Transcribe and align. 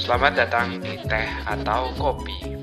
Selamat 0.00 0.32
datang 0.32 0.80
di 0.80 0.96
Teh 1.04 1.28
atau 1.44 1.92
Kopi. 1.92 2.56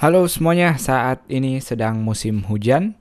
Halo 0.00 0.24
semuanya, 0.24 0.80
saat 0.80 1.20
ini 1.28 1.60
sedang 1.60 2.00
musim 2.00 2.40
hujan. 2.48 2.96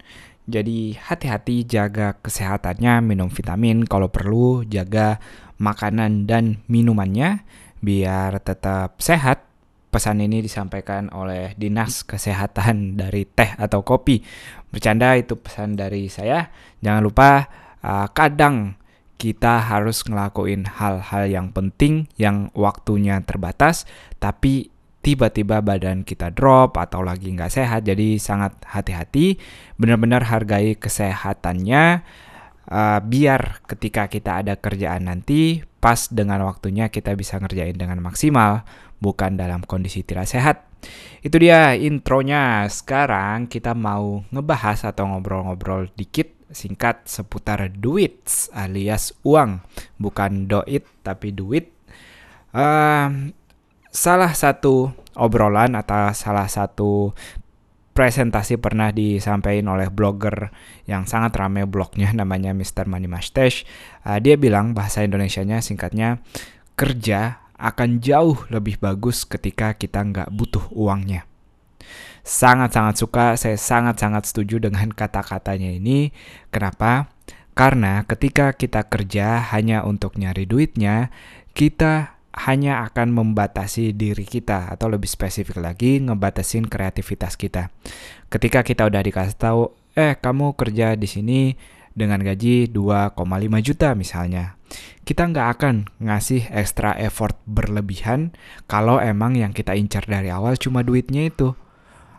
Jadi 0.51 0.99
hati-hati 0.99 1.63
jaga 1.63 2.19
kesehatannya, 2.19 2.99
minum 2.99 3.31
vitamin 3.31 3.87
kalau 3.87 4.11
perlu, 4.11 4.67
jaga 4.67 5.23
makanan 5.63 6.27
dan 6.27 6.59
minumannya 6.67 7.47
biar 7.79 8.43
tetap 8.43 8.99
sehat. 8.99 9.52
Pesan 9.93 10.25
ini 10.25 10.41
disampaikan 10.41 11.13
oleh 11.13 11.53
Dinas 11.53 12.01
Kesehatan 12.01 12.97
dari 12.97 13.29
teh 13.29 13.53
atau 13.53 13.85
kopi. 13.85 14.25
Bercanda 14.73 15.13
itu 15.13 15.37
pesan 15.37 15.77
dari 15.77 16.09
saya. 16.09 16.49
Jangan 16.81 17.01
lupa 17.05 17.45
uh, 17.85 18.09
kadang 18.09 18.73
kita 19.21 19.61
harus 19.61 20.01
ngelakuin 20.01 20.65
hal-hal 20.65 21.29
yang 21.29 21.53
penting 21.53 22.09
yang 22.17 22.49
waktunya 22.57 23.21
terbatas, 23.21 23.85
tapi 24.17 24.73
tiba-tiba 25.05 25.61
badan 25.61 26.01
kita 26.01 26.33
drop 26.33 26.75
atau 26.75 27.05
lagi 27.05 27.29
nggak 27.31 27.53
sehat, 27.53 27.85
jadi 27.85 28.19
sangat 28.19 28.55
hati-hati, 28.67 29.37
benar-benar 29.79 30.27
hargai 30.27 30.75
kesehatannya, 30.75 32.01
uh, 32.69 32.99
biar 33.03 33.65
ketika 33.67 34.07
kita 34.07 34.45
ada 34.45 34.59
kerjaan 34.59 35.09
nanti, 35.09 35.63
pas 35.83 36.07
dengan 36.07 36.47
waktunya 36.47 36.87
kita 36.87 37.11
bisa 37.17 37.39
ngerjain 37.39 37.75
dengan 37.75 37.99
maksimal, 37.99 38.63
bukan 39.03 39.35
dalam 39.35 39.63
kondisi 39.67 40.05
tidak 40.05 40.29
sehat. 40.29 40.63
Itu 41.23 41.39
dia 41.39 41.75
intronya. 41.75 42.67
Sekarang 42.67 43.47
kita 43.47 43.71
mau 43.75 44.23
ngebahas 44.31 44.91
atau 44.91 45.11
ngobrol-ngobrol 45.11 45.91
dikit 45.95 46.31
singkat 46.53 47.07
seputar 47.09 47.71
duit 47.73 48.23
alias 48.53 49.15
uang, 49.25 49.63
bukan 49.97 50.45
doit 50.47 50.85
tapi 51.01 51.33
duit. 51.33 51.71
Uh, 52.53 53.33
salah 53.89 54.33
satu 54.33 54.93
obrolan 55.17 55.73
atau 55.77 56.13
salah 56.13 56.49
satu 56.49 57.13
presentasi 57.93 58.57
pernah 58.57 58.89
disampaikan 58.89 59.69
oleh 59.69 59.87
blogger 59.93 60.49
yang 60.89 61.05
sangat 61.05 61.37
ramai 61.37 61.69
blognya 61.69 62.09
namanya 62.19 62.51
Mr. 62.51 62.89
Money 62.89 63.07
Mustache. 63.07 63.63
Uh, 64.03 64.17
dia 64.17 64.35
bilang 64.35 64.73
bahasa 64.73 65.05
Indonesianya 65.05 65.61
singkatnya 65.61 66.19
kerja 66.73 67.39
akan 67.55 68.01
jauh 68.01 68.35
lebih 68.49 68.81
bagus 68.81 69.23
ketika 69.23 69.77
kita 69.77 70.03
nggak 70.03 70.33
butuh 70.33 70.65
uangnya. 70.73 71.23
Sangat-sangat 72.23 72.95
suka, 72.95 73.25
saya 73.35 73.59
sangat-sangat 73.59 74.27
setuju 74.27 74.59
dengan 74.63 74.91
kata-katanya 74.91 75.75
ini. 75.75 76.11
Kenapa? 76.49 77.11
Karena 77.53 78.01
ketika 78.09 78.55
kita 78.55 78.87
kerja 78.89 79.43
hanya 79.53 79.85
untuk 79.85 80.17
nyari 80.17 80.49
duitnya, 80.49 81.13
kita 81.53 82.12
hanya 82.33 82.81
akan 82.89 83.13
membatasi 83.13 83.93
diri 83.93 84.25
kita 84.25 84.73
atau 84.73 84.89
lebih 84.89 85.05
spesifik 85.05 85.61
lagi 85.61 86.01
ngebatasin 86.01 86.65
kreativitas 86.65 87.37
kita. 87.37 87.69
Ketika 88.33 88.65
kita 88.65 88.89
udah 88.89 89.01
dikasih 89.05 89.37
tahu, 89.37 89.69
eh 89.93 90.17
kamu 90.17 90.57
kerja 90.57 90.97
di 90.97 91.05
sini 91.05 91.39
dengan 91.93 92.25
gaji 92.25 92.73
2,5 92.73 93.13
juta 93.61 93.93
misalnya. 93.93 94.57
Kita 95.05 95.29
nggak 95.29 95.47
akan 95.59 95.75
ngasih 96.01 96.49
extra 96.49 96.97
effort 96.97 97.37
berlebihan 97.45 98.33
kalau 98.65 98.97
emang 98.97 99.37
yang 99.37 99.53
kita 99.53 99.77
incar 99.77 100.01
dari 100.09 100.33
awal 100.33 100.57
cuma 100.57 100.81
duitnya 100.81 101.29
itu. 101.29 101.53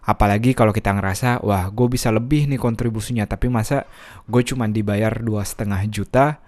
Apalagi 0.04 0.52
kalau 0.52 0.70
kita 0.70 0.92
ngerasa, 0.92 1.40
wah 1.42 1.66
gue 1.72 1.88
bisa 1.88 2.12
lebih 2.12 2.44
nih 2.46 2.60
kontribusinya, 2.60 3.24
tapi 3.24 3.48
masa 3.48 3.88
gue 4.28 4.44
cuma 4.44 4.68
dibayar 4.68 5.16
dua 5.16 5.42
setengah 5.48 5.80
juta, 5.88 6.44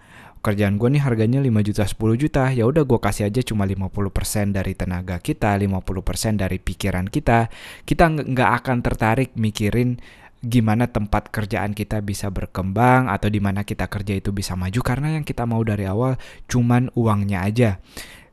kerjaan 0.47 0.79
gue 0.79 0.87
nih 0.95 1.03
harganya 1.03 1.43
5 1.43 1.67
juta 1.67 1.83
10 1.83 2.23
juta. 2.23 2.45
Ya 2.55 2.71
udah 2.71 2.87
gue 2.87 2.99
kasih 3.03 3.27
aja 3.27 3.43
cuma 3.43 3.67
50% 3.67 4.55
dari 4.55 4.79
tenaga 4.79 5.19
kita 5.19 5.59
50% 5.59 6.39
dari 6.39 6.63
pikiran 6.63 7.11
kita. 7.11 7.51
Kita 7.83 8.05
nggak 8.07 8.51
akan 8.63 8.77
tertarik 8.87 9.35
mikirin 9.35 9.99
gimana 10.47 10.87
tempat 10.87 11.35
kerjaan 11.35 11.75
kita 11.75 11.99
bisa 12.07 12.31
berkembang 12.31 13.11
atau 13.11 13.27
di 13.27 13.43
mana 13.43 13.67
kita 13.67 13.91
kerja 13.91 14.15
itu 14.15 14.31
bisa 14.31 14.55
maju. 14.55 14.79
Karena 14.87 15.19
yang 15.19 15.27
kita 15.27 15.43
mau 15.51 15.67
dari 15.67 15.91
awal 15.91 16.15
cuman 16.47 16.95
uangnya 16.95 17.43
aja. 17.43 17.71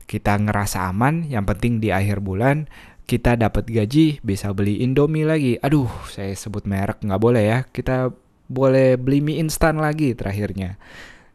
Kita 0.06 0.38
ngerasa 0.38 0.86
aman 0.86 1.26
yang 1.26 1.42
penting 1.42 1.82
di 1.82 1.90
akhir 1.90 2.22
bulan 2.22 2.70
kita 3.04 3.36
dapat 3.36 3.68
gaji 3.68 4.22
bisa 4.22 4.54
beli 4.54 4.86
Indomie 4.86 5.26
lagi. 5.26 5.58
Aduh 5.58 5.90
saya 6.06 6.30
sebut 6.38 6.62
merek 6.70 7.02
nggak 7.02 7.18
boleh 7.18 7.42
ya. 7.42 7.58
Kita 7.66 8.14
boleh 8.46 8.94
beli 9.00 9.18
mie 9.24 9.40
instan 9.42 9.80
lagi 9.80 10.12
terakhirnya 10.12 10.76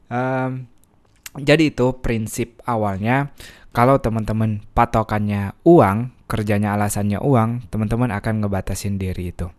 Um, 0.09 0.67
jadi 1.37 1.69
itu 1.69 2.01
prinsip 2.01 2.59
awalnya. 2.65 3.31
Kalau 3.69 4.01
teman-teman 4.01 4.65
patokannya 4.73 5.53
uang, 5.61 6.25
kerjanya 6.25 6.73
alasannya 6.73 7.21
uang, 7.21 7.69
teman-teman 7.69 8.09
akan 8.09 8.41
ngebatasin 8.41 8.97
diri 8.97 9.29
itu. 9.29 9.53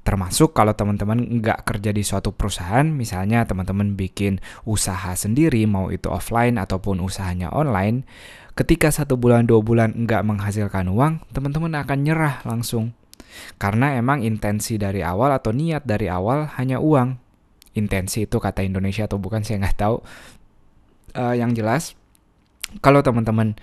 Termasuk 0.00 0.56
kalau 0.56 0.72
teman-teman 0.72 1.18
nggak 1.42 1.66
kerja 1.66 1.90
di 1.92 2.00
suatu 2.06 2.32
perusahaan, 2.32 2.86
misalnya 2.86 3.44
teman-teman 3.44 3.98
bikin 3.98 4.40
usaha 4.64 5.12
sendiri, 5.12 5.66
mau 5.68 5.92
itu 5.92 6.08
offline 6.08 6.56
ataupun 6.56 7.02
usahanya 7.04 7.52
online, 7.52 8.08
ketika 8.56 8.88
satu 8.88 9.20
bulan 9.20 9.44
dua 9.44 9.60
bulan 9.60 9.92
nggak 9.92 10.22
menghasilkan 10.24 10.88
uang, 10.88 11.20
teman-teman 11.34 11.74
akan 11.84 11.98
nyerah 12.00 12.40
langsung. 12.48 12.96
Karena 13.60 13.94
emang 13.94 14.24
intensi 14.24 14.80
dari 14.80 15.04
awal 15.04 15.36
atau 15.36 15.52
niat 15.52 15.84
dari 15.84 16.08
awal 16.08 16.48
hanya 16.56 16.80
uang, 16.80 17.29
intensi 17.74 18.26
itu 18.26 18.36
kata 18.42 18.66
Indonesia 18.66 19.06
atau 19.06 19.18
bukan 19.20 19.46
saya 19.46 19.62
nggak 19.62 19.78
tahu. 19.78 19.96
Uh, 21.10 21.34
yang 21.34 21.50
jelas 21.58 21.98
kalau 22.78 23.02
teman-teman 23.02 23.58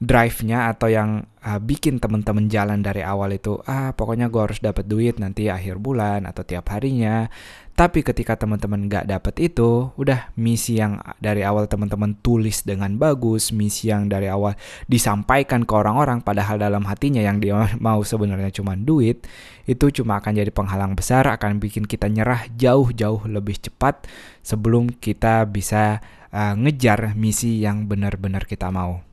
drive-nya 0.00 0.72
atau 0.72 0.88
yang 0.88 1.28
uh, 1.44 1.60
bikin 1.60 2.00
teman-teman 2.00 2.48
jalan 2.48 2.80
dari 2.80 3.04
awal 3.04 3.36
itu 3.36 3.60
ah 3.68 3.92
pokoknya 3.92 4.32
gue 4.32 4.40
harus 4.40 4.56
dapat 4.64 4.88
duit 4.88 5.20
nanti 5.20 5.52
akhir 5.52 5.76
bulan 5.76 6.24
atau 6.24 6.40
tiap 6.40 6.72
harinya 6.72 7.28
tapi 7.76 8.00
ketika 8.00 8.36
teman-teman 8.36 8.88
nggak 8.88 9.08
dapat 9.08 9.52
itu 9.52 9.92
udah 10.00 10.32
misi 10.40 10.80
yang 10.80 10.96
dari 11.20 11.44
awal 11.44 11.68
teman-teman 11.68 12.16
tulis 12.24 12.64
dengan 12.64 12.96
bagus 12.96 13.52
misi 13.52 13.92
yang 13.92 14.08
dari 14.08 14.32
awal 14.32 14.56
disampaikan 14.88 15.68
ke 15.68 15.72
orang-orang 15.76 16.24
padahal 16.24 16.56
dalam 16.56 16.88
hatinya 16.88 17.20
yang 17.20 17.36
dia 17.36 17.68
mau 17.84 18.00
sebenarnya 18.00 18.56
cuma 18.56 18.80
duit 18.80 19.28
itu 19.68 19.84
cuma 20.00 20.16
akan 20.16 20.32
jadi 20.32 20.48
penghalang 20.48 20.96
besar 20.96 21.28
akan 21.28 21.60
bikin 21.60 21.84
kita 21.84 22.08
nyerah 22.08 22.48
jauh-jauh 22.56 23.28
lebih 23.28 23.60
cepat 23.60 24.08
sebelum 24.40 24.96
kita 24.96 25.44
bisa 25.44 26.00
uh, 26.32 26.56
ngejar 26.56 27.12
misi 27.14 27.60
yang 27.60 27.84
benar-benar 27.84 28.48
kita 28.48 28.72
mau. 28.72 29.09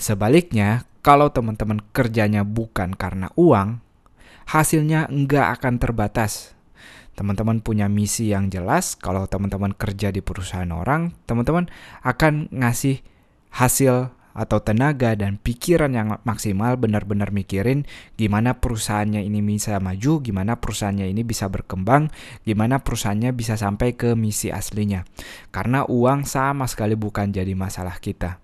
Sebaliknya, 0.00 0.88
kalau 1.00 1.32
teman-teman 1.32 1.80
kerjanya 1.96 2.44
bukan 2.44 2.92
karena 2.92 3.32
uang, 3.36 3.80
hasilnya 4.50 5.08
nggak 5.08 5.46
akan 5.60 5.74
terbatas. 5.80 6.52
Teman-teman 7.16 7.60
punya 7.60 7.88
misi 7.88 8.32
yang 8.32 8.48
jelas, 8.48 8.96
kalau 8.96 9.28
teman-teman 9.28 9.76
kerja 9.76 10.08
di 10.08 10.24
perusahaan 10.24 10.70
orang, 10.72 11.12
teman-teman 11.28 11.68
akan 12.00 12.48
ngasih 12.52 13.04
hasil 13.52 14.14
atau 14.30 14.62
tenaga 14.62 15.18
dan 15.18 15.36
pikiran 15.42 15.90
yang 15.90 16.08
maksimal 16.22 16.78
benar-benar 16.78 17.34
mikirin 17.34 17.82
gimana 18.14 18.56
perusahaannya 18.62 19.26
ini 19.26 19.42
bisa 19.42 19.76
maju, 19.82 20.22
gimana 20.22 20.56
perusahaannya 20.62 21.10
ini 21.10 21.22
bisa 21.26 21.50
berkembang, 21.50 22.08
gimana 22.46 22.80
perusahaannya 22.80 23.34
bisa 23.34 23.58
sampai 23.58 23.98
ke 23.98 24.14
misi 24.14 24.54
aslinya. 24.54 25.04
Karena 25.50 25.84
uang 25.84 26.24
sama 26.24 26.70
sekali 26.70 26.94
bukan 26.94 27.34
jadi 27.34 27.52
masalah 27.58 27.98
kita. 27.98 28.38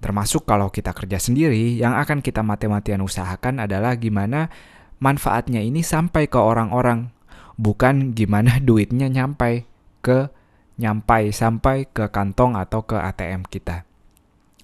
Termasuk 0.00 0.48
kalau 0.48 0.72
kita 0.72 0.96
kerja 0.96 1.20
sendiri, 1.20 1.76
yang 1.76 1.92
akan 1.92 2.24
kita 2.24 2.40
mati-matian 2.40 3.04
usahakan 3.04 3.60
adalah 3.68 4.00
gimana 4.00 4.48
manfaatnya 4.96 5.60
ini 5.60 5.84
sampai 5.84 6.24
ke 6.24 6.40
orang-orang, 6.40 7.12
bukan 7.60 8.16
gimana 8.16 8.56
duitnya 8.66 9.12
nyampai 9.12 9.68
ke 10.00 10.32
nyampai 10.80 11.28
sampai 11.36 11.84
ke 11.92 12.08
kantong 12.08 12.56
atau 12.56 12.88
ke 12.88 12.96
ATM 12.96 13.44
kita. 13.44 13.84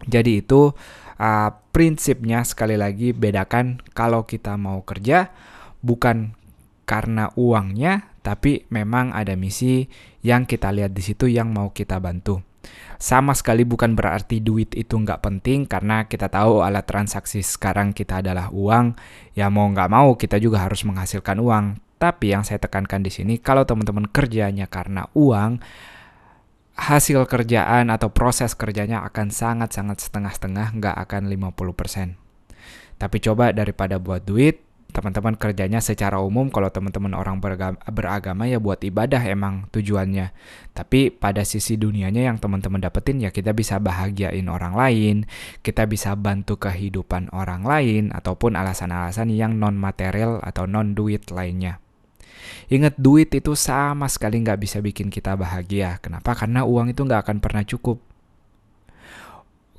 Jadi 0.08 0.40
itu 0.40 0.72
uh, 1.20 1.50
prinsipnya 1.72 2.40
sekali 2.48 2.80
lagi 2.80 3.12
bedakan 3.12 3.84
kalau 3.92 4.24
kita 4.24 4.56
mau 4.56 4.80
kerja 4.80 5.28
bukan 5.84 6.32
karena 6.88 7.28
uangnya, 7.36 8.08
tapi 8.24 8.64
memang 8.72 9.12
ada 9.12 9.36
misi 9.36 9.84
yang 10.24 10.48
kita 10.48 10.72
lihat 10.72 10.96
di 10.96 11.04
situ 11.04 11.28
yang 11.28 11.52
mau 11.52 11.76
kita 11.76 12.00
bantu 12.00 12.40
sama 12.96 13.36
sekali 13.36 13.66
bukan 13.68 13.92
berarti 13.92 14.40
duit 14.40 14.72
itu 14.72 14.96
nggak 14.96 15.20
penting 15.20 15.68
karena 15.68 16.08
kita 16.08 16.32
tahu 16.32 16.64
alat 16.64 16.88
transaksi 16.88 17.44
sekarang 17.44 17.92
kita 17.92 18.24
adalah 18.24 18.48
uang. 18.52 18.96
Ya 19.36 19.52
mau 19.52 19.68
nggak 19.68 19.90
mau 19.92 20.16
kita 20.16 20.40
juga 20.40 20.64
harus 20.64 20.82
menghasilkan 20.82 21.36
uang. 21.40 21.78
Tapi 21.96 22.32
yang 22.32 22.44
saya 22.44 22.60
tekankan 22.60 23.00
di 23.00 23.12
sini 23.12 23.34
kalau 23.40 23.64
teman-teman 23.64 24.08
kerjanya 24.08 24.68
karena 24.68 25.08
uang 25.16 25.60
hasil 26.76 27.24
kerjaan 27.24 27.88
atau 27.88 28.12
proses 28.12 28.52
kerjanya 28.52 29.00
akan 29.08 29.32
sangat-sangat 29.32 29.96
setengah-setengah 29.96 30.76
nggak 30.76 30.96
akan 31.08 31.32
50% 31.32 32.20
tapi 33.00 33.16
coba 33.20 33.52
daripada 33.52 33.96
buat 33.96 34.24
duit 34.24 34.60
teman-teman 34.96 35.36
kerjanya 35.36 35.84
secara 35.84 36.24
umum 36.24 36.48
kalau 36.48 36.72
teman-teman 36.72 37.12
orang 37.12 37.36
beragama, 37.92 38.48
ya 38.48 38.56
buat 38.56 38.80
ibadah 38.80 39.20
emang 39.28 39.68
tujuannya. 39.68 40.32
Tapi 40.72 41.12
pada 41.12 41.44
sisi 41.44 41.76
dunianya 41.76 42.24
yang 42.24 42.40
teman-teman 42.40 42.80
dapetin 42.80 43.20
ya 43.20 43.28
kita 43.28 43.52
bisa 43.52 43.76
bahagiain 43.76 44.48
orang 44.48 44.72
lain, 44.72 45.28
kita 45.60 45.84
bisa 45.84 46.16
bantu 46.16 46.56
kehidupan 46.56 47.28
orang 47.36 47.68
lain 47.68 48.08
ataupun 48.16 48.56
alasan-alasan 48.56 49.28
yang 49.36 49.60
non 49.60 49.76
material 49.76 50.40
atau 50.40 50.64
non 50.64 50.96
duit 50.96 51.28
lainnya. 51.28 51.76
Ingat 52.72 52.96
duit 52.96 53.28
itu 53.36 53.52
sama 53.52 54.08
sekali 54.08 54.40
nggak 54.40 54.58
bisa 54.64 54.80
bikin 54.80 55.12
kita 55.12 55.36
bahagia. 55.36 56.00
Kenapa? 56.00 56.32
Karena 56.32 56.64
uang 56.64 56.96
itu 56.96 57.04
nggak 57.04 57.28
akan 57.28 57.38
pernah 57.44 57.62
cukup. 57.68 58.00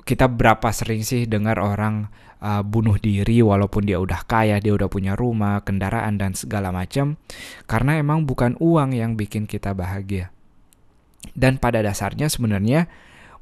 Kita 0.08 0.24
berapa 0.24 0.72
sering 0.72 1.04
sih 1.04 1.28
dengar 1.28 1.60
orang 1.60 2.08
uh, 2.40 2.64
bunuh 2.64 2.96
diri 2.96 3.44
walaupun 3.44 3.84
dia 3.84 4.00
udah 4.00 4.24
kaya, 4.24 4.56
dia 4.56 4.72
udah 4.72 4.88
punya 4.88 5.12
rumah, 5.12 5.60
kendaraan 5.60 6.16
dan 6.16 6.32
segala 6.32 6.72
macam 6.72 7.20
karena 7.68 8.00
emang 8.00 8.24
bukan 8.24 8.56
uang 8.56 8.96
yang 8.96 9.20
bikin 9.20 9.44
kita 9.44 9.76
bahagia. 9.76 10.32
Dan 11.36 11.60
pada 11.60 11.84
dasarnya 11.84 12.32
sebenarnya 12.32 12.88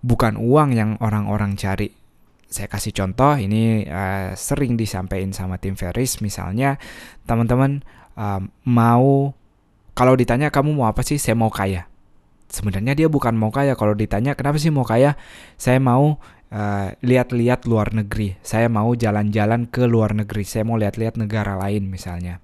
bukan 0.03 0.35
uang 0.35 0.75
yang 0.75 0.91
orang-orang 0.99 1.55
cari. 1.55 1.95
Saya 2.51 2.67
kasih 2.67 2.91
contoh 2.95 3.39
ini 3.39 3.87
uh, 3.87 4.35
sering 4.35 4.75
disampaikan 4.75 5.31
sama 5.31 5.63
tim 5.63 5.79
Ferris 5.79 6.19
misalnya 6.19 6.79
teman-teman 7.27 7.87
uh, 8.19 8.43
mau 8.67 9.35
kalau 9.97 10.13
ditanya 10.13 10.53
kamu 10.53 10.77
mau 10.77 10.87
apa 10.93 11.01
sih? 11.01 11.17
Saya 11.17 11.39
mau 11.39 11.49
kaya. 11.49 11.89
Sebenarnya 12.47 12.93
dia 12.95 13.09
bukan 13.11 13.35
mau 13.35 13.49
kaya. 13.51 13.75
Kalau 13.75 13.97
ditanya 13.97 14.37
kenapa 14.37 14.61
sih 14.61 14.69
mau 14.69 14.85
kaya? 14.85 15.17
Saya 15.57 15.81
mau 15.81 16.21
uh, 16.57 16.89
lihat-lihat 17.05 17.69
luar 17.69 17.93
negeri. 17.93 18.41
Saya 18.41 18.73
mau 18.73 18.97
jalan-jalan 18.97 19.69
ke 19.69 19.85
luar 19.85 20.17
negeri. 20.17 20.43
Saya 20.49 20.65
mau 20.65 20.81
lihat-lihat 20.81 21.21
negara 21.21 21.61
lain 21.61 21.93
misalnya. 21.93 22.41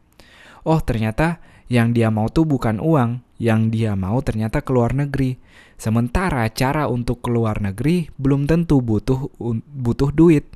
Oh, 0.68 0.78
ternyata 0.84 1.40
yang 1.72 1.96
dia 1.96 2.12
mau 2.12 2.28
tuh 2.28 2.44
bukan 2.44 2.76
uang, 2.78 3.24
yang 3.40 3.72
dia 3.72 3.96
mau 3.96 4.20
ternyata 4.20 4.60
ke 4.60 4.70
luar 4.70 4.92
negeri. 4.92 5.40
Sementara 5.80 6.46
cara 6.52 6.86
untuk 6.86 7.24
ke 7.24 7.32
luar 7.32 7.58
negeri 7.58 8.12
belum 8.14 8.46
tentu 8.46 8.84
butuh 8.84 9.32
butuh 9.66 10.14
duit. 10.14 10.46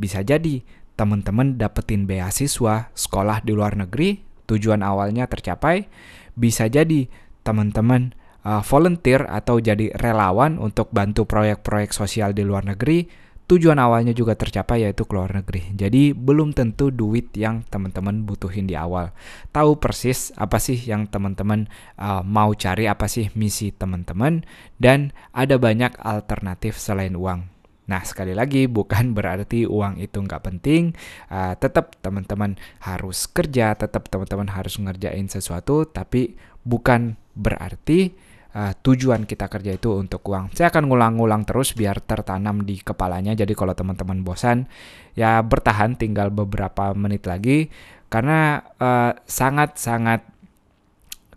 Bisa 0.00 0.24
jadi 0.24 0.64
teman-teman 0.96 1.60
dapetin 1.60 2.08
beasiswa 2.08 2.90
sekolah 2.90 3.44
di 3.46 3.52
luar 3.54 3.78
negeri, 3.78 4.24
tujuan 4.50 4.82
awalnya 4.82 5.28
tercapai. 5.30 5.86
Bisa 6.34 6.66
jadi 6.66 7.06
teman-teman 7.46 8.16
uh, 8.46 8.62
volunteer 8.62 9.26
atau 9.26 9.58
jadi 9.58 9.90
relawan 9.98 10.58
untuk 10.58 10.90
bantu 10.90 11.26
proyek-proyek 11.26 11.90
sosial 11.94 12.34
di 12.34 12.42
luar 12.42 12.66
negeri, 12.66 13.06
tujuan 13.50 13.76
awalnya 13.76 14.14
juga 14.16 14.32
tercapai 14.32 14.86
yaitu 14.86 15.04
ke 15.04 15.12
luar 15.12 15.34
negeri. 15.36 15.74
Jadi 15.74 16.16
belum 16.16 16.56
tentu 16.56 16.88
duit 16.88 17.34
yang 17.36 17.66
teman-teman 17.68 18.24
butuhin 18.24 18.64
di 18.64 18.78
awal. 18.78 19.12
Tahu 19.50 19.76
persis 19.76 20.32
apa 20.40 20.56
sih 20.56 20.78
yang 20.78 21.10
teman-teman 21.10 21.68
uh, 21.98 22.24
mau 22.24 22.54
cari, 22.56 22.88
apa 22.88 23.10
sih 23.10 23.28
misi 23.36 23.74
teman-teman, 23.74 24.46
dan 24.80 25.12
ada 25.36 25.58
banyak 25.60 25.98
alternatif 26.00 26.78
selain 26.80 27.12
uang. 27.18 27.52
Nah, 27.82 28.02
sekali 28.06 28.32
lagi 28.32 28.70
bukan 28.70 29.12
berarti 29.18 29.68
uang 29.68 30.00
itu 30.00 30.16
nggak 30.22 30.42
penting. 30.48 30.94
Uh, 31.28 31.52
tetap 31.58 31.98
teman-teman 32.00 32.56
harus 32.80 33.28
kerja, 33.28 33.74
tetap 33.76 34.08
teman-teman 34.08 34.48
harus 34.48 34.78
ngerjain 34.80 35.28
sesuatu, 35.28 35.84
tapi 35.84 36.38
bukan 36.62 37.18
berarti 37.34 38.31
uh, 38.56 38.72
tujuan 38.80 39.24
kita 39.28 39.48
kerja 39.48 39.76
itu 39.76 39.96
untuk 39.96 40.24
uang. 40.28 40.52
Saya 40.52 40.72
akan 40.72 40.88
ngulang-ngulang 40.88 41.42
terus 41.44 41.72
biar 41.76 42.00
tertanam 42.04 42.64
di 42.64 42.80
kepalanya. 42.80 43.32
Jadi 43.36 43.52
kalau 43.56 43.72
teman-teman 43.76 44.24
bosan, 44.24 44.68
ya 45.16 45.40
bertahan 45.44 45.96
tinggal 45.96 46.32
beberapa 46.32 46.92
menit 46.96 47.28
lagi 47.28 47.72
karena 48.12 48.60
uh, 48.76 49.16
sangat-sangat 49.24 50.32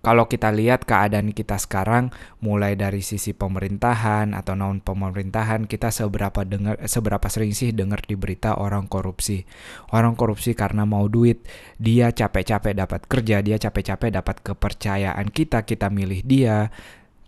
kalau 0.05 0.29
kita 0.29 0.53
lihat 0.53 0.85
keadaan 0.85 1.33
kita 1.33 1.57
sekarang 1.57 2.13
mulai 2.37 2.77
dari 2.77 3.01
sisi 3.01 3.33
pemerintahan 3.33 4.37
atau 4.37 4.53
non 4.53 4.77
pemerintahan 4.77 5.65
kita 5.65 5.89
seberapa 5.89 6.45
dengar 6.45 6.77
seberapa 6.85 7.25
sering 7.25 7.57
sih 7.57 7.73
dengar 7.73 8.05
di 8.05 8.13
berita 8.13 8.53
orang 8.61 8.85
korupsi. 8.85 9.49
Orang 9.89 10.13
korupsi 10.13 10.53
karena 10.53 10.85
mau 10.85 11.09
duit, 11.09 11.41
dia 11.81 12.13
capek-capek 12.13 12.77
dapat 12.77 13.01
kerja, 13.09 13.41
dia 13.41 13.57
capek-capek 13.57 14.13
dapat 14.13 14.45
kepercayaan 14.45 15.25
kita, 15.33 15.65
kita 15.65 15.89
milih 15.89 16.21
dia 16.21 16.69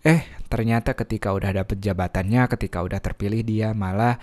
Eh, 0.08 0.24
ternyata 0.48 0.96
ketika 0.96 1.36
udah 1.36 1.52
dapet 1.52 1.84
jabatannya, 1.84 2.48
ketika 2.48 2.80
udah 2.80 3.04
terpilih 3.04 3.44
dia 3.44 3.76
malah 3.76 4.16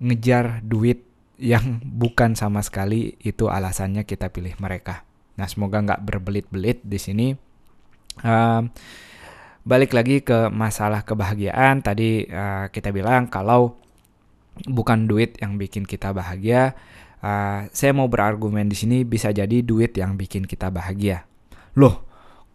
ngejar 0.00 0.64
duit 0.64 1.04
yang 1.36 1.84
bukan 2.00 2.32
sama 2.32 2.64
sekali 2.64 3.20
itu 3.20 3.52
alasannya 3.52 4.08
kita 4.08 4.32
pilih 4.32 4.56
mereka. 4.56 5.04
Nah, 5.36 5.44
semoga 5.44 5.84
nggak 5.84 6.00
berbelit-belit 6.00 6.80
di 6.80 6.96
sini. 6.96 7.28
Uh, 8.24 8.64
balik 9.68 9.92
lagi 9.92 10.24
ke 10.24 10.48
masalah 10.48 11.04
kebahagiaan. 11.04 11.84
Tadi 11.84 12.24
uh, 12.32 12.72
kita 12.72 12.88
bilang 12.88 13.28
kalau 13.28 13.76
bukan 14.64 15.04
duit 15.04 15.36
yang 15.44 15.60
bikin 15.60 15.84
kita 15.84 16.16
bahagia, 16.16 16.72
uh, 17.20 17.68
saya 17.68 17.92
mau 17.92 18.08
berargumen 18.08 18.72
di 18.72 18.76
sini 18.80 19.04
bisa 19.04 19.28
jadi 19.28 19.60
duit 19.60 19.92
yang 19.92 20.16
bikin 20.16 20.48
kita 20.48 20.72
bahagia. 20.72 21.28
Loh, 21.76 22.05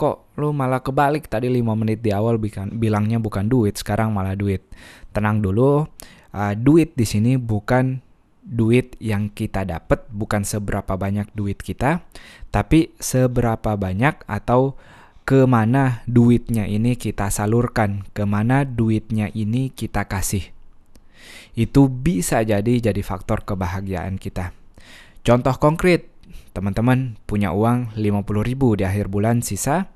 kok 0.02 0.34
lu 0.42 0.50
malah 0.50 0.82
kebalik? 0.82 1.30
Tadi 1.30 1.46
5 1.46 1.62
menit 1.78 2.02
di 2.02 2.10
awal 2.10 2.42
bikan, 2.42 2.74
bilangnya 2.74 3.22
bukan 3.22 3.46
duit 3.46 3.78
sekarang 3.78 4.10
malah 4.10 4.34
duit. 4.34 4.66
Tenang 5.14 5.46
dulu 5.46 5.86
uh, 6.34 6.54
duit 6.58 6.98
di 6.98 7.06
sini 7.06 7.38
bukan 7.38 8.02
duit 8.42 8.98
yang 8.98 9.30
kita 9.30 9.62
dapat 9.62 10.10
bukan 10.10 10.42
seberapa 10.42 10.98
banyak 10.98 11.30
duit 11.38 11.62
kita 11.62 12.02
tapi 12.50 12.90
seberapa 12.98 13.78
banyak 13.78 14.26
atau 14.26 14.74
ke 15.24 15.48
mana 15.48 16.04
duitnya 16.10 16.68
ini 16.68 17.00
kita 17.00 17.32
salurkan 17.32 18.04
ke 18.12 18.28
mana 18.28 18.68
duitnya 18.68 19.32
ini 19.32 19.72
kita 19.72 20.04
kasih. 20.10 20.52
Itu 21.56 21.88
bisa 21.88 22.44
jadi 22.44 22.92
jadi 22.92 23.00
faktor 23.00 23.48
kebahagiaan 23.48 24.20
kita. 24.20 24.52
Contoh 25.24 25.56
konkret 25.56 26.11
teman-teman 26.52 27.20
punya 27.24 27.56
uang 27.56 27.96
50 27.96 28.48
ribu 28.48 28.76
di 28.76 28.84
akhir 28.84 29.08
bulan 29.08 29.40
sisa. 29.46 29.92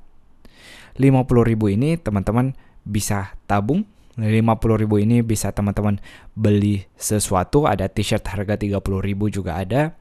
50 0.96 1.28
ribu 1.44 1.68
ini 1.68 2.00
teman-teman 2.00 2.56
bisa 2.88 3.36
tabung. 3.46 3.84
50 4.16 4.32
ribu 4.80 4.96
ini 4.96 5.20
bisa 5.20 5.52
teman-teman 5.52 6.00
beli 6.38 6.88
sesuatu. 6.96 7.68
Ada 7.68 7.92
t-shirt 7.92 8.24
harga 8.24 8.56
30 8.56 8.80
ribu 9.04 9.28
juga 9.28 9.60
ada. 9.60 9.96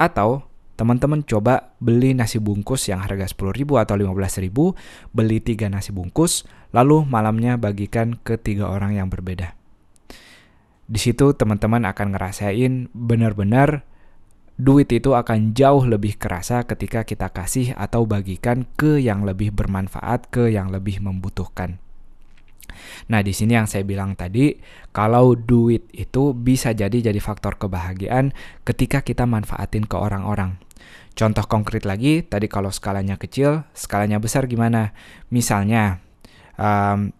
Atau 0.00 0.48
teman-teman 0.80 1.20
coba 1.28 1.76
beli 1.76 2.16
nasi 2.16 2.40
bungkus 2.40 2.88
yang 2.88 3.04
harga 3.04 3.28
10 3.28 3.52
ribu 3.52 3.76
atau 3.76 4.00
15 4.00 4.40
ribu. 4.40 4.72
Beli 5.12 5.44
tiga 5.44 5.68
nasi 5.68 5.92
bungkus 5.92 6.48
lalu 6.72 7.04
malamnya 7.04 7.60
bagikan 7.60 8.16
ke 8.16 8.40
tiga 8.40 8.72
orang 8.72 8.96
yang 8.96 9.12
berbeda. 9.12 9.58
Di 10.90 10.98
situ 10.98 11.36
teman-teman 11.38 11.86
akan 11.86 12.18
ngerasain 12.18 12.90
benar-benar 12.90 13.86
duit 14.60 14.92
itu 14.92 15.16
akan 15.16 15.56
jauh 15.56 15.88
lebih 15.88 16.20
kerasa 16.20 16.68
ketika 16.68 17.02
kita 17.08 17.32
kasih 17.32 17.72
atau 17.74 18.04
bagikan 18.04 18.68
ke 18.76 19.00
yang 19.00 19.24
lebih 19.24 19.50
bermanfaat, 19.56 20.28
ke 20.28 20.52
yang 20.52 20.68
lebih 20.68 21.00
membutuhkan. 21.00 21.80
Nah, 23.10 23.20
di 23.24 23.34
sini 23.34 23.58
yang 23.58 23.66
saya 23.66 23.82
bilang 23.82 24.14
tadi, 24.14 24.54
kalau 24.94 25.34
duit 25.34 25.90
itu 25.90 26.36
bisa 26.36 26.70
jadi 26.70 27.10
jadi 27.10 27.18
faktor 27.18 27.58
kebahagiaan 27.58 28.30
ketika 28.62 29.02
kita 29.02 29.26
manfaatin 29.26 29.84
ke 29.88 29.96
orang-orang. 29.98 30.60
Contoh 31.18 31.44
konkret 31.50 31.84
lagi, 31.84 32.22
tadi 32.22 32.46
kalau 32.46 32.70
skalanya 32.70 33.18
kecil, 33.18 33.66
skalanya 33.74 34.22
besar 34.22 34.46
gimana? 34.46 34.94
Misalnya, 35.28 36.00
um, 36.56 37.10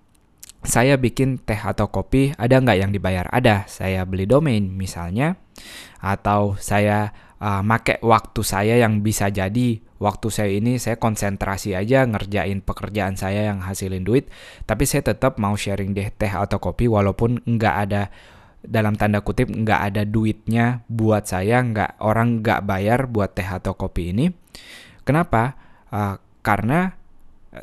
saya 0.62 1.00
bikin 1.00 1.40
teh 1.40 1.59
atau 1.59 1.88
kopi, 1.88 2.37
ada 2.37 2.61
nggak 2.61 2.78
yang 2.80 2.92
dibayar? 2.94 3.26
Ada, 3.32 3.66
saya 3.66 4.06
beli 4.06 4.28
domain 4.28 4.62
misalnya, 4.70 5.37
atau 6.00 6.56
saya 6.56 7.12
uh, 7.40 7.64
make 7.64 7.99
waktu 8.04 8.40
saya 8.44 8.78
yang 8.78 9.00
bisa 9.00 9.32
jadi. 9.32 9.82
Waktu 10.00 10.32
saya 10.32 10.49
ini 10.56 10.80
saya 10.80 10.97
konsentrasi 10.97 11.76
aja 11.76 12.09
ngerjain 12.09 12.64
pekerjaan 12.64 13.20
saya 13.20 13.52
yang 13.52 13.61
hasilin 13.61 14.00
duit 14.00 14.32
tapi 14.64 14.88
saya 14.88 15.12
tetap 15.12 15.37
mau 15.37 15.52
sharing 15.52 15.92
deh 15.92 16.09
teh 16.09 16.32
atau 16.32 16.56
kopi 16.56 16.88
walaupun 16.88 17.44
nggak 17.44 17.75
ada 17.85 18.09
dalam 18.64 18.97
tanda 18.97 19.20
kutip 19.20 19.52
nggak 19.52 19.92
ada 19.92 20.09
duitnya 20.09 20.88
buat 20.88 21.28
saya 21.28 21.61
nggak 21.61 22.00
orang 22.00 22.40
nggak 22.40 22.64
bayar 22.64 23.12
buat 23.12 23.37
teh 23.37 23.44
atau 23.44 23.76
kopi 23.76 24.16
ini. 24.16 24.32
Kenapa? 25.04 25.61
Uh, 25.92 26.16
karena 26.40 26.97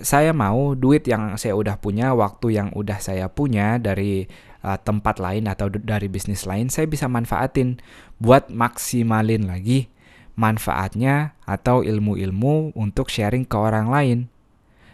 saya 0.04 0.36
mau 0.36 0.76
duit 0.76 1.08
yang 1.08 1.40
saya 1.40 1.56
udah 1.56 1.80
punya, 1.80 2.12
waktu 2.12 2.60
yang 2.60 2.70
udah 2.76 3.00
saya 3.00 3.32
punya 3.32 3.80
dari 3.80 4.28
uh, 4.68 4.76
tempat 4.76 5.24
lain 5.24 5.48
atau 5.48 5.72
dari 5.72 6.12
bisnis 6.12 6.44
lain, 6.44 6.68
saya 6.68 6.92
bisa 6.92 7.08
manfaatin 7.08 7.80
buat 8.20 8.52
maksimalin 8.52 9.48
lagi 9.48 9.88
manfaatnya 10.38 11.34
atau 11.50 11.82
ilmu-ilmu 11.82 12.78
untuk 12.78 13.10
sharing 13.10 13.48
ke 13.48 13.58
orang 13.58 13.90
lain. 13.90 14.20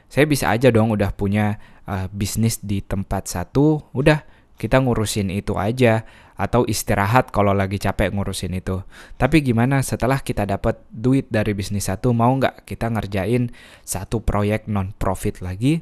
Saya 0.08 0.30
bisa 0.30 0.54
aja 0.54 0.72
dong 0.72 0.94
udah 0.94 1.12
punya 1.12 1.60
uh, 1.90 2.08
bisnis 2.14 2.62
di 2.64 2.80
tempat 2.80 3.28
satu, 3.28 3.84
udah 3.92 4.24
kita 4.58 4.80
ngurusin 4.80 5.34
itu 5.34 5.58
aja 5.58 6.06
atau 6.34 6.66
istirahat 6.66 7.30
kalau 7.30 7.54
lagi 7.54 7.78
capek 7.78 8.10
ngurusin 8.14 8.58
itu. 8.58 8.82
Tapi 9.22 9.46
gimana 9.46 9.86
setelah 9.86 10.20
kita 10.20 10.50
dapat 10.50 10.82
duit 10.90 11.30
dari 11.30 11.54
bisnis 11.54 11.88
satu, 11.88 12.12
mau 12.12 12.34
nggak 12.34 12.66
kita 12.66 12.90
ngerjain 12.90 13.54
satu 13.86 14.26
proyek 14.26 14.66
non 14.66 14.92
profit 14.98 15.46
lagi? 15.46 15.82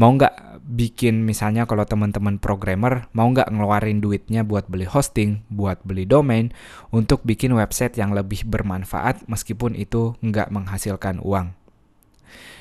Mau 0.00 0.16
nggak 0.16 0.64
bikin 0.64 1.24
misalnya 1.28 1.68
kalau 1.68 1.84
teman-teman 1.84 2.40
programmer 2.40 3.08
mau 3.12 3.28
nggak 3.28 3.52
ngeluarin 3.52 4.00
duitnya 4.00 4.40
buat 4.40 4.66
beli 4.72 4.88
hosting, 4.88 5.44
buat 5.52 5.84
beli 5.84 6.08
domain 6.08 6.52
untuk 6.90 7.20
bikin 7.22 7.52
website 7.52 8.00
yang 8.00 8.16
lebih 8.16 8.48
bermanfaat 8.48 9.28
meskipun 9.28 9.76
itu 9.76 10.16
nggak 10.24 10.48
menghasilkan 10.48 11.20
uang. 11.20 11.59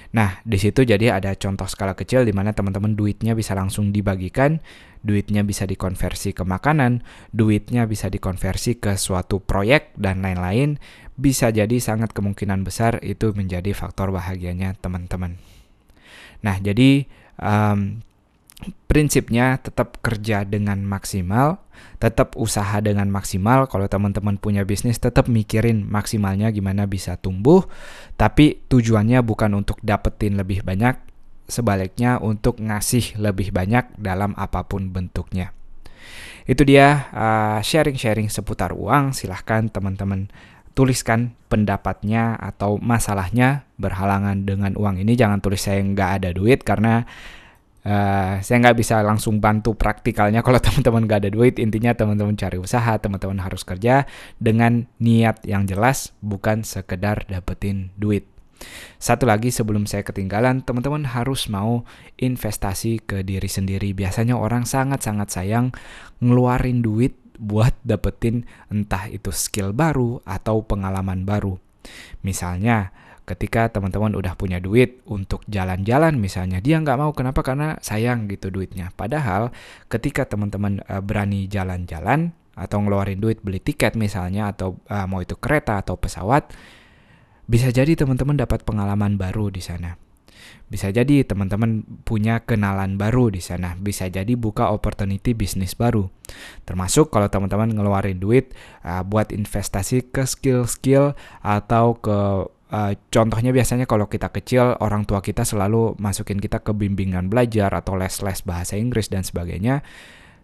Nah, 0.10 0.42
di 0.42 0.58
situ 0.58 0.82
jadi 0.82 1.14
ada 1.22 1.38
contoh 1.38 1.70
skala 1.70 1.94
kecil 1.94 2.26
di 2.26 2.34
mana 2.34 2.50
teman-teman 2.50 2.98
duitnya 2.98 3.38
bisa 3.38 3.54
langsung 3.54 3.94
dibagikan, 3.94 4.58
duitnya 5.06 5.46
bisa 5.46 5.70
dikonversi 5.70 6.34
ke 6.34 6.42
makanan, 6.42 7.06
duitnya 7.30 7.86
bisa 7.86 8.10
dikonversi 8.10 8.82
ke 8.82 8.98
suatu 8.98 9.38
proyek 9.38 9.94
dan 9.94 10.26
lain-lain. 10.26 10.82
Bisa 11.14 11.54
jadi 11.54 11.78
sangat 11.78 12.16
kemungkinan 12.18 12.66
besar 12.66 12.98
itu 13.06 13.36
menjadi 13.38 13.70
faktor 13.78 14.10
bahagianya 14.10 14.74
teman-teman. 14.82 15.38
Nah, 16.42 16.58
jadi 16.58 17.06
um, 17.38 18.02
prinsipnya 18.90 19.62
tetap 19.62 20.02
kerja 20.04 20.44
dengan 20.44 20.84
maksimal, 20.84 21.64
tetap 22.02 22.36
usaha 22.36 22.80
dengan 22.84 23.08
maksimal. 23.08 23.70
Kalau 23.72 23.88
teman-teman 23.88 24.36
punya 24.36 24.68
bisnis, 24.68 25.00
tetap 25.00 25.32
mikirin 25.32 25.88
maksimalnya 25.88 26.52
gimana 26.52 26.90
bisa 26.90 27.16
tumbuh, 27.16 27.64
tapi 28.20 28.60
tujuannya 28.68 29.24
bukan 29.24 29.56
untuk 29.56 29.80
dapetin 29.86 30.36
lebih 30.36 30.66
banyak, 30.66 31.00
sebaliknya 31.48 32.20
untuk 32.20 32.60
ngasih 32.60 33.16
lebih 33.22 33.56
banyak 33.56 33.96
dalam 33.96 34.36
apa 34.36 34.68
pun 34.68 34.92
bentuknya. 34.92 35.56
Itu 36.50 36.66
dia 36.66 37.14
uh, 37.14 37.60
sharing-sharing 37.62 38.26
uh, 38.26 38.34
seputar 38.34 38.74
uang. 38.74 39.14
Silahkan 39.14 39.70
teman-teman 39.70 40.34
tuliskan 40.74 41.38
pendapatnya 41.46 42.40
atau 42.42 42.82
masalahnya 42.82 43.70
berhalangan 43.78 44.50
dengan 44.50 44.74
uang 44.74 44.98
ini. 44.98 45.14
Jangan 45.14 45.46
tulis 45.46 45.62
saya 45.62 45.78
nggak 45.86 46.12
ada 46.24 46.30
duit 46.34 46.66
karena 46.66 47.06
Uh, 47.90 48.38
saya 48.46 48.62
nggak 48.62 48.78
bisa 48.78 49.02
langsung 49.02 49.42
bantu 49.42 49.74
praktikalnya 49.74 50.44
kalau 50.46 50.62
teman-teman 50.62 51.10
nggak 51.10 51.20
ada 51.26 51.32
duit. 51.34 51.58
Intinya 51.58 51.98
teman-teman 51.98 52.38
cari 52.38 52.62
usaha, 52.62 52.94
teman-teman 53.02 53.42
harus 53.42 53.66
kerja 53.66 54.06
dengan 54.38 54.86
niat 55.02 55.42
yang 55.50 55.66
jelas, 55.66 56.14
bukan 56.22 56.62
sekedar 56.62 57.26
dapetin 57.26 57.90
duit. 57.98 58.30
Satu 59.00 59.26
lagi 59.26 59.50
sebelum 59.50 59.90
saya 59.90 60.06
ketinggalan, 60.06 60.62
teman-teman 60.62 61.08
harus 61.08 61.50
mau 61.50 61.88
investasi 62.20 63.02
ke 63.02 63.26
diri 63.26 63.50
sendiri. 63.50 63.96
Biasanya 63.98 64.38
orang 64.38 64.70
sangat-sangat 64.70 65.32
sayang 65.34 65.74
ngeluarin 66.22 66.86
duit 66.86 67.18
buat 67.40 67.74
dapetin 67.88 68.44
entah 68.68 69.08
itu 69.08 69.32
skill 69.32 69.72
baru 69.72 70.20
atau 70.28 70.62
pengalaman 70.62 71.24
baru. 71.24 71.56
Misalnya, 72.22 72.92
ketika 73.30 73.70
teman-teman 73.70 74.18
udah 74.18 74.34
punya 74.34 74.58
duit 74.58 75.06
untuk 75.06 75.46
jalan-jalan 75.46 76.18
misalnya 76.18 76.58
dia 76.58 76.82
nggak 76.82 76.98
mau. 76.98 77.14
Kenapa? 77.14 77.46
Karena 77.46 77.78
sayang 77.78 78.26
gitu 78.26 78.50
duitnya. 78.50 78.90
Padahal 78.98 79.54
ketika 79.86 80.26
teman-teman 80.26 80.82
uh, 80.90 80.98
berani 81.06 81.46
jalan-jalan 81.46 82.34
atau 82.58 82.78
ngeluarin 82.82 83.22
duit 83.22 83.40
beli 83.46 83.62
tiket 83.62 83.94
misalnya 83.94 84.50
atau 84.50 84.82
uh, 84.90 85.06
mau 85.06 85.22
itu 85.22 85.38
kereta 85.38 85.80
atau 85.80 85.96
pesawat 85.96 86.50
bisa 87.50 87.70
jadi 87.70 87.94
teman-teman 87.94 88.38
dapat 88.38 88.66
pengalaman 88.66 89.18
baru 89.18 89.54
di 89.54 89.62
sana. 89.62 89.98
Bisa 90.70 90.94
jadi 90.94 91.26
teman-teman 91.26 91.82
punya 92.06 92.46
kenalan 92.46 92.94
baru 92.94 93.34
di 93.34 93.42
sana. 93.42 93.74
Bisa 93.74 94.06
jadi 94.06 94.38
buka 94.38 94.70
opportunity 94.70 95.34
bisnis 95.34 95.74
baru. 95.74 96.14
Termasuk 96.70 97.10
kalau 97.10 97.26
teman-teman 97.26 97.74
ngeluarin 97.74 98.22
duit 98.22 98.54
uh, 98.86 99.02
buat 99.02 99.34
investasi 99.34 100.14
ke 100.14 100.30
skill-skill 100.30 101.18
atau 101.42 101.98
ke 101.98 102.18
Uh, 102.70 102.94
contohnya 103.10 103.50
biasanya 103.50 103.90
kalau 103.90 104.06
kita 104.06 104.30
kecil 104.30 104.78
orang 104.78 105.02
tua 105.02 105.26
kita 105.26 105.42
selalu 105.42 105.98
masukin 105.98 106.38
kita 106.38 106.62
ke 106.62 106.70
bimbingan 106.70 107.26
belajar 107.26 107.74
atau 107.74 107.98
les-les 107.98 108.46
bahasa 108.46 108.78
Inggris 108.78 109.10
dan 109.10 109.26
sebagainya. 109.26 109.82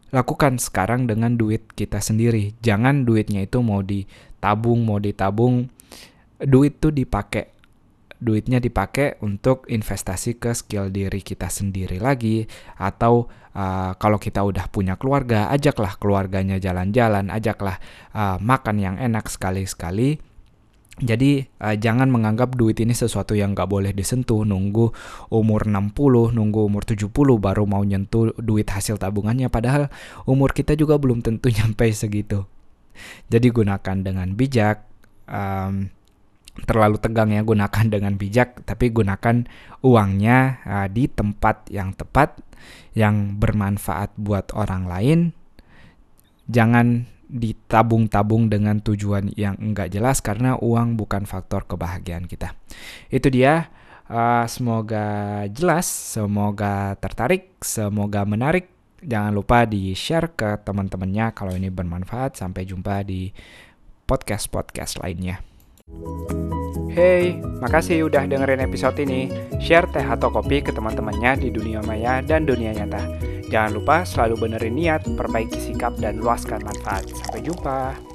Lakukan 0.10 0.58
sekarang 0.58 1.06
dengan 1.06 1.38
duit 1.38 1.70
kita 1.78 2.02
sendiri. 2.02 2.58
Jangan 2.66 3.06
duitnya 3.06 3.46
itu 3.46 3.62
mau 3.62 3.86
ditabung, 3.86 4.90
mau 4.90 4.98
ditabung. 4.98 5.70
Duit 6.42 6.82
tuh 6.82 6.90
dipakai 6.90 7.56
duitnya 8.16 8.64
dipakai 8.64 9.20
untuk 9.22 9.68
investasi 9.68 10.40
ke 10.40 10.56
skill 10.56 10.90
diri 10.90 11.20
kita 11.20 11.52
sendiri 11.52 12.00
lagi 12.00 12.48
atau 12.80 13.28
uh, 13.54 13.92
kalau 14.00 14.16
kita 14.16 14.40
udah 14.42 14.72
punya 14.72 14.96
keluarga 14.96 15.52
ajaklah 15.52 16.00
keluarganya 16.00 16.58
jalan-jalan 16.58 17.28
ajaklah 17.28 17.78
uh, 18.16 18.40
makan 18.40 18.80
yang 18.80 18.96
enak 18.96 19.28
sekali-sekali 19.28 20.18
jadi 20.96 21.44
uh, 21.60 21.76
jangan 21.76 22.08
menganggap 22.08 22.56
duit 22.56 22.80
ini 22.80 22.96
sesuatu 22.96 23.36
yang 23.36 23.52
nggak 23.52 23.68
boleh 23.68 23.92
disentuh, 23.92 24.48
nunggu 24.48 24.96
umur 25.28 25.68
60, 25.68 26.32
nunggu 26.32 26.62
umur 26.72 26.88
70 26.88 27.12
baru 27.36 27.68
mau 27.68 27.84
nyentuh 27.84 28.32
duit 28.40 28.64
hasil 28.72 28.96
tabungannya 28.96 29.52
padahal 29.52 29.92
umur 30.24 30.56
kita 30.56 30.72
juga 30.80 30.96
belum 30.96 31.20
tentu 31.20 31.52
nyampe 31.58 31.92
segitu. 31.92 32.48
Jadi 33.28 33.52
gunakan 33.52 33.98
dengan 34.00 34.40
bijak. 34.40 34.88
Um, 35.28 35.92
terlalu 36.56 36.96
tegang 37.04 37.36
ya 37.36 37.44
gunakan 37.44 37.92
dengan 37.92 38.16
bijak 38.16 38.64
tapi 38.64 38.88
gunakan 38.88 39.44
uangnya 39.84 40.64
uh, 40.64 40.88
di 40.88 41.12
tempat 41.12 41.68
yang 41.68 41.92
tepat 41.92 42.40
yang 42.96 43.36
bermanfaat 43.36 44.16
buat 44.16 44.56
orang 44.56 44.88
lain. 44.88 45.20
Jangan 46.48 47.12
ditabung-tabung 47.30 48.48
dengan 48.48 48.80
tujuan 48.82 49.34
yang 49.34 49.58
enggak 49.58 49.94
jelas 49.94 50.22
karena 50.22 50.58
uang 50.60 50.96
bukan 51.00 51.26
faktor 51.26 51.66
kebahagiaan 51.66 52.30
kita. 52.30 52.54
Itu 53.10 53.30
dia. 53.34 53.70
Uh, 54.06 54.46
semoga 54.46 55.42
jelas, 55.50 55.90
semoga 55.90 56.94
tertarik, 57.02 57.58
semoga 57.66 58.22
menarik. 58.22 58.70
Jangan 59.02 59.34
lupa 59.34 59.66
di-share 59.66 60.30
ke 60.38 60.62
teman-temannya 60.62 61.34
kalau 61.34 61.58
ini 61.58 61.74
bermanfaat. 61.74 62.38
Sampai 62.38 62.70
jumpa 62.70 63.02
di 63.02 63.34
podcast-podcast 64.06 65.02
lainnya. 65.02 65.55
Hey, 66.96 67.44
makasih 67.60 68.08
udah 68.08 68.24
dengerin 68.24 68.64
episode 68.64 68.96
ini. 69.04 69.28
Share 69.60 69.84
teh 69.92 70.00
atau 70.00 70.32
kopi 70.32 70.64
ke 70.64 70.72
teman-temannya 70.72 71.44
di 71.44 71.52
dunia 71.52 71.84
maya 71.84 72.24
dan 72.24 72.48
dunia 72.48 72.72
nyata. 72.72 73.04
Jangan 73.52 73.76
lupa 73.76 74.08
selalu 74.08 74.48
benerin 74.48 74.80
niat, 74.80 75.04
perbaiki 75.04 75.60
sikap, 75.60 76.00
dan 76.00 76.24
luaskan 76.24 76.64
manfaat. 76.64 77.04
Sampai 77.12 77.44
jumpa. 77.44 78.15